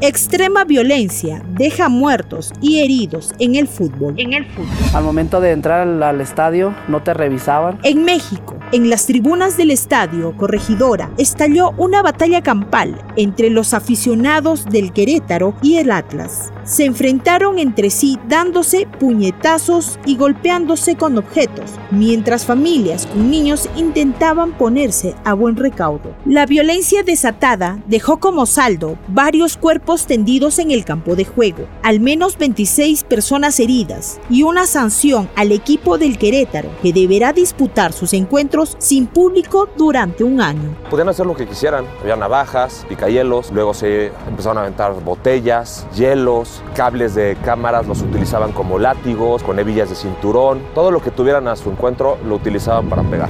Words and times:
Extrema 0.00 0.64
violencia 0.64 1.42
deja 1.48 1.88
muertos 1.88 2.52
y 2.60 2.78
heridos 2.78 3.34
en 3.40 3.56
el 3.56 3.66
fútbol. 3.66 4.14
En 4.16 4.32
el 4.32 4.44
fútbol. 4.46 4.68
Al 4.94 5.02
momento 5.02 5.40
de 5.40 5.50
entrar 5.50 5.80
al, 5.80 6.00
al 6.04 6.20
estadio 6.20 6.72
no 6.86 7.02
te 7.02 7.14
revisaban. 7.14 7.80
En 7.82 8.04
México, 8.04 8.56
en 8.70 8.90
las 8.90 9.06
tribunas 9.06 9.56
del 9.56 9.72
estadio 9.72 10.36
Corregidora, 10.36 11.10
estalló 11.18 11.72
una 11.78 12.00
batalla 12.00 12.42
campal 12.42 12.96
entre 13.16 13.50
los 13.50 13.74
aficionados 13.74 14.66
del 14.66 14.92
Querétaro 14.92 15.56
y 15.62 15.78
el 15.78 15.90
Atlas. 15.90 16.52
Se 16.68 16.84
enfrentaron 16.84 17.58
entre 17.58 17.88
sí 17.88 18.18
dándose 18.28 18.86
puñetazos 19.00 19.98
y 20.04 20.18
golpeándose 20.18 20.96
con 20.96 21.16
objetos, 21.16 21.70
mientras 21.90 22.44
familias 22.44 23.06
con 23.06 23.30
niños 23.30 23.70
intentaban 23.74 24.52
ponerse 24.52 25.14
a 25.24 25.32
buen 25.32 25.56
recaudo. 25.56 26.14
La 26.26 26.44
violencia 26.44 27.02
desatada 27.02 27.78
dejó 27.86 28.20
como 28.20 28.44
saldo 28.44 28.98
varios 29.08 29.56
cuerpos 29.56 30.04
tendidos 30.04 30.58
en 30.58 30.70
el 30.70 30.84
campo 30.84 31.16
de 31.16 31.24
juego, 31.24 31.66
al 31.82 32.00
menos 32.00 32.36
26 32.36 33.02
personas 33.04 33.58
heridas 33.60 34.20
y 34.28 34.42
una 34.42 34.66
sanción 34.66 35.30
al 35.36 35.52
equipo 35.52 35.96
del 35.96 36.18
Querétaro 36.18 36.68
que 36.82 36.92
deberá 36.92 37.32
disputar 37.32 37.94
sus 37.94 38.12
encuentros 38.12 38.76
sin 38.78 39.06
público 39.06 39.70
durante 39.78 40.22
un 40.22 40.42
año. 40.42 40.76
Podían 40.90 41.08
hacer 41.08 41.24
lo 41.24 41.34
que 41.34 41.46
quisieran, 41.46 41.86
había 42.02 42.16
navajas, 42.16 42.84
picahielos, 42.90 43.50
luego 43.52 43.72
se 43.72 44.12
empezaron 44.28 44.58
a 44.58 44.60
aventar 44.60 44.92
botellas, 45.02 45.86
hielos, 45.96 46.57
cables 46.74 47.14
de 47.14 47.36
cámaras 47.44 47.86
los 47.86 48.02
utilizaban 48.02 48.52
como 48.52 48.78
látigos, 48.78 49.42
con 49.42 49.58
hebillas 49.58 49.88
de 49.90 49.94
cinturón, 49.94 50.62
todo 50.74 50.90
lo 50.90 51.00
que 51.00 51.10
tuvieran 51.10 51.48
a 51.48 51.56
su 51.56 51.70
encuentro 51.70 52.18
lo 52.24 52.34
utilizaban 52.34 52.88
para 52.88 53.02
pegar. 53.02 53.28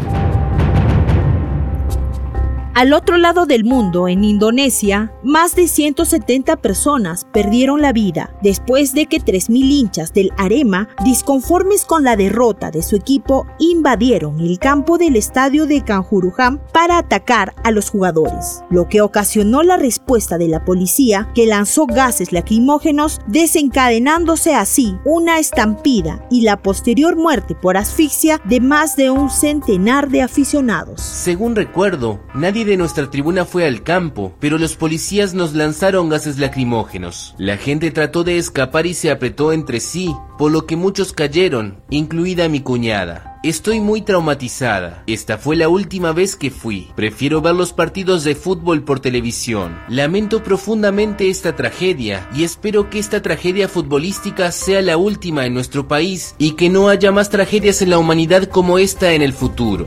Al 2.78 2.92
otro 2.92 3.16
lado 3.16 3.44
del 3.44 3.64
mundo, 3.64 4.06
en 4.06 4.22
Indonesia, 4.22 5.12
más 5.24 5.56
de 5.56 5.66
170 5.66 6.58
personas 6.58 7.26
perdieron 7.32 7.82
la 7.82 7.92
vida 7.92 8.36
después 8.40 8.92
de 8.92 9.06
que 9.06 9.16
3.000 9.16 9.68
hinchas 9.68 10.12
del 10.12 10.30
Arema, 10.36 10.88
disconformes 11.04 11.84
con 11.84 12.04
la 12.04 12.14
derrota 12.14 12.70
de 12.70 12.82
su 12.82 12.94
equipo, 12.94 13.48
invadieron 13.58 14.38
el 14.38 14.60
campo 14.60 14.96
del 14.96 15.16
estadio 15.16 15.66
de 15.66 15.82
Kanjuruham 15.82 16.60
para 16.72 16.98
atacar 16.98 17.52
a 17.64 17.72
los 17.72 17.90
jugadores, 17.90 18.62
lo 18.70 18.88
que 18.88 19.00
ocasionó 19.00 19.64
la 19.64 19.76
respuesta 19.76 20.38
de 20.38 20.46
la 20.46 20.64
policía 20.64 21.32
que 21.34 21.46
lanzó 21.46 21.84
gases 21.84 22.30
lacrimógenos, 22.30 23.20
desencadenándose 23.26 24.54
así 24.54 24.96
una 25.04 25.40
estampida 25.40 26.24
y 26.30 26.42
la 26.42 26.62
posterior 26.62 27.16
muerte 27.16 27.56
por 27.56 27.76
asfixia 27.76 28.40
de 28.44 28.60
más 28.60 28.94
de 28.94 29.10
un 29.10 29.30
centenar 29.30 30.10
de 30.10 30.22
aficionados. 30.22 31.02
Según 31.02 31.56
recuerdo, 31.56 32.20
nadie 32.36 32.67
de 32.68 32.76
nuestra 32.76 33.10
tribuna 33.10 33.44
fue 33.44 33.66
al 33.66 33.82
campo, 33.82 34.34
pero 34.38 34.58
los 34.58 34.76
policías 34.76 35.34
nos 35.34 35.54
lanzaron 35.54 36.08
gases 36.08 36.38
lacrimógenos. 36.38 37.34
La 37.38 37.56
gente 37.56 37.90
trató 37.90 38.22
de 38.22 38.38
escapar 38.38 38.86
y 38.86 38.94
se 38.94 39.10
apretó 39.10 39.52
entre 39.52 39.80
sí, 39.80 40.14
por 40.38 40.52
lo 40.52 40.66
que 40.66 40.76
muchos 40.76 41.12
cayeron, 41.12 41.82
incluida 41.90 42.48
mi 42.48 42.60
cuñada. 42.60 43.38
Estoy 43.44 43.80
muy 43.80 44.02
traumatizada. 44.02 45.04
Esta 45.06 45.38
fue 45.38 45.54
la 45.54 45.68
última 45.68 46.12
vez 46.12 46.34
que 46.34 46.50
fui. 46.50 46.88
Prefiero 46.96 47.40
ver 47.40 47.54
los 47.54 47.72
partidos 47.72 48.24
de 48.24 48.34
fútbol 48.34 48.82
por 48.82 48.98
televisión. 48.98 49.78
Lamento 49.88 50.42
profundamente 50.42 51.30
esta 51.30 51.54
tragedia 51.54 52.28
y 52.34 52.42
espero 52.42 52.90
que 52.90 52.98
esta 52.98 53.22
tragedia 53.22 53.68
futbolística 53.68 54.50
sea 54.50 54.82
la 54.82 54.96
última 54.96 55.46
en 55.46 55.54
nuestro 55.54 55.86
país 55.86 56.34
y 56.36 56.52
que 56.52 56.68
no 56.68 56.88
haya 56.88 57.12
más 57.12 57.30
tragedias 57.30 57.80
en 57.80 57.90
la 57.90 57.98
humanidad 57.98 58.44
como 58.44 58.78
esta 58.78 59.12
en 59.12 59.22
el 59.22 59.32
futuro. 59.32 59.84